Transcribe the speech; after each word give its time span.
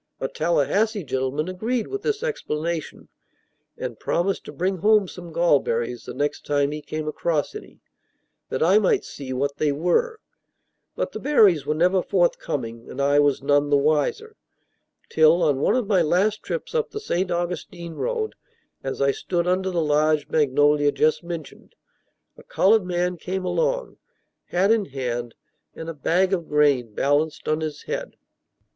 A 0.19 0.27
Tallahassee 0.27 1.03
gentleman 1.03 1.47
agreed 1.47 1.85
with 1.85 2.01
this 2.01 2.23
explanation, 2.23 3.07
and 3.77 3.99
promised 3.99 4.43
to 4.45 4.51
bring 4.51 4.77
home 4.77 5.07
some 5.07 5.31
gall 5.31 5.59
berries 5.59 6.05
the 6.05 6.13
next 6.15 6.43
time 6.43 6.71
he 6.71 6.81
came 6.81 7.07
across 7.07 7.53
any, 7.53 7.81
that 8.49 8.63
I 8.63 8.79
might 8.79 9.05
see 9.05 9.31
what 9.31 9.57
they 9.57 9.71
were; 9.71 10.19
but 10.95 11.11
the 11.11 11.19
berries 11.19 11.67
were 11.67 11.75
never 11.75 12.01
forthcoming, 12.01 12.89
and 12.89 12.99
I 12.99 13.19
was 13.19 13.43
none 13.43 13.69
the 13.69 13.77
wiser, 13.77 14.35
till, 15.07 15.43
on 15.43 15.59
one 15.59 15.75
of 15.75 15.85
my 15.85 16.01
last 16.01 16.41
trips 16.41 16.73
up 16.73 16.89
the 16.89 16.99
St. 16.99 17.29
Augustine 17.29 17.93
road, 17.93 18.33
as 18.83 19.03
I 19.03 19.11
stood 19.11 19.47
under 19.47 19.69
the 19.69 19.83
large 19.83 20.29
magnolia 20.29 20.91
just 20.91 21.23
mentioned, 21.23 21.75
a 22.39 22.43
colored 22.43 22.85
man 22.87 23.17
came 23.17 23.45
along, 23.45 23.97
hat 24.45 24.71
in 24.71 24.85
hand, 24.85 25.35
and 25.75 25.87
a 25.87 25.93
bag 25.93 26.33
of 26.33 26.49
grain 26.49 26.95
balanced 26.95 27.47
on 27.47 27.61
his 27.61 27.83
head. 27.83 28.15